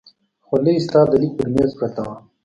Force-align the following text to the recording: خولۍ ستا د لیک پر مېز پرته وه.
خولۍ 0.45 0.75
ستا 0.85 1.01
د 1.09 1.11
لیک 1.21 1.33
پر 1.37 1.47
مېز 1.53 1.71
پرته 1.79 2.01
وه. 2.05 2.15